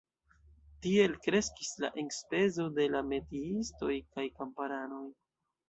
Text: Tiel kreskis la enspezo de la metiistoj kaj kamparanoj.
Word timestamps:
Tiel 0.85 1.13
kreskis 1.25 1.69
la 1.83 1.91
enspezo 2.03 2.67
de 2.79 2.89
la 2.95 3.03
metiistoj 3.13 4.01
kaj 4.17 4.27
kamparanoj. 4.41 5.07